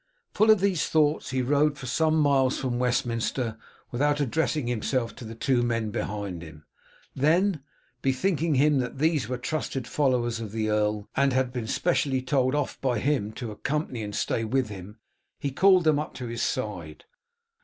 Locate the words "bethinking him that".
8.01-8.97